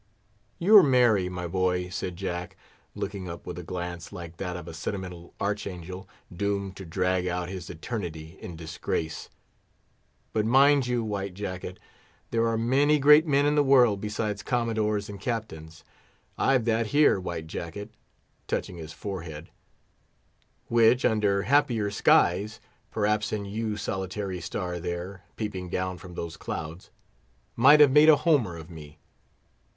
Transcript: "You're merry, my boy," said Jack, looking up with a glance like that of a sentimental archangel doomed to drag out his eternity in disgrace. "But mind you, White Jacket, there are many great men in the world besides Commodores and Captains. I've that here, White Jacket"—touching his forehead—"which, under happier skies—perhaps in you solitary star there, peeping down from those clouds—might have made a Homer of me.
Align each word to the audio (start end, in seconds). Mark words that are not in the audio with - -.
"You're 0.57 0.81
merry, 0.81 1.29
my 1.29 1.45
boy," 1.47 1.89
said 1.89 2.15
Jack, 2.15 2.57
looking 2.95 3.29
up 3.29 3.45
with 3.45 3.59
a 3.59 3.63
glance 3.63 4.11
like 4.11 4.37
that 4.37 4.57
of 4.57 4.67
a 4.67 4.73
sentimental 4.73 5.35
archangel 5.39 6.09
doomed 6.35 6.75
to 6.77 6.85
drag 6.85 7.27
out 7.27 7.49
his 7.49 7.69
eternity 7.69 8.35
in 8.41 8.55
disgrace. 8.55 9.29
"But 10.33 10.47
mind 10.47 10.87
you, 10.87 11.03
White 11.03 11.35
Jacket, 11.35 11.77
there 12.31 12.47
are 12.47 12.57
many 12.57 12.97
great 12.97 13.27
men 13.27 13.45
in 13.45 13.53
the 13.53 13.61
world 13.61 14.01
besides 14.01 14.41
Commodores 14.41 15.07
and 15.07 15.21
Captains. 15.21 15.83
I've 16.35 16.65
that 16.65 16.87
here, 16.87 17.19
White 17.19 17.45
Jacket"—touching 17.45 18.77
his 18.77 18.93
forehead—"which, 18.93 21.05
under 21.05 21.43
happier 21.43 21.91
skies—perhaps 21.91 23.31
in 23.31 23.45
you 23.45 23.77
solitary 23.77 24.41
star 24.41 24.79
there, 24.79 25.25
peeping 25.35 25.69
down 25.69 25.99
from 25.99 26.15
those 26.15 26.37
clouds—might 26.37 27.79
have 27.79 27.91
made 27.91 28.09
a 28.09 28.15
Homer 28.15 28.57
of 28.57 28.71
me. 28.71 28.97